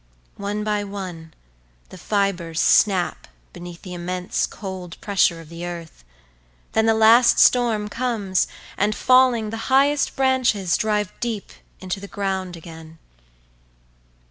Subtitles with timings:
[0.47, 1.31] One by one
[1.89, 6.03] the fibres snap beneath the immense cold pressure of the earth,
[6.71, 8.47] then the last storm comes
[8.79, 12.97] and, falling, the highest branches drive deep into the ground again.